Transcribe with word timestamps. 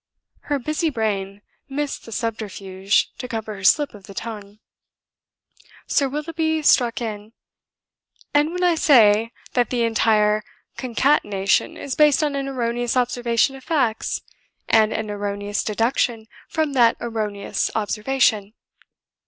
Her 0.49 0.57
busy 0.57 0.89
brain 0.89 1.43
missed 1.69 2.05
the 2.07 2.11
subterfuge 2.11 3.13
to 3.19 3.27
cover 3.27 3.53
her 3.53 3.63
slip 3.63 3.93
of 3.93 4.05
the 4.05 4.15
tongue. 4.15 4.57
Sir 5.85 6.09
Willoughby 6.09 6.63
struck 6.63 7.01
in: 7.01 7.33
"And 8.33 8.49
when 8.49 8.63
I 8.63 8.73
say 8.73 9.31
that 9.53 9.69
the 9.69 9.83
entire 9.83 10.43
concatenation 10.75 11.77
is 11.77 11.93
based 11.93 12.23
on 12.23 12.35
an 12.35 12.47
erroneous 12.47 12.97
observation 12.97 13.55
of 13.55 13.63
facts, 13.63 14.21
and 14.67 14.91
an 14.91 15.11
erroneous 15.11 15.63
deduction 15.63 16.25
from 16.49 16.73
that 16.73 16.97
erroneous 16.99 17.69
observation! 17.75 18.55